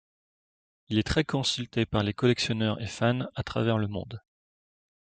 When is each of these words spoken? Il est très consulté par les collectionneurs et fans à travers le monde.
Il 0.89 0.97
est 0.97 1.03
très 1.05 1.23
consulté 1.25 1.85
par 1.85 2.01
les 2.01 2.15
collectionneurs 2.15 2.81
et 2.81 2.87
fans 2.87 3.27
à 3.35 3.43
travers 3.43 3.77
le 3.77 3.87
monde. 3.87 4.19